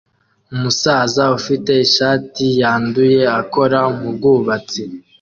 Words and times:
Umusaza 0.53 1.23
ufite 1.37 1.71
ishati 1.85 2.45
yanduye 2.61 3.21
akora 3.39 3.79
mubwubatsi 3.97 4.81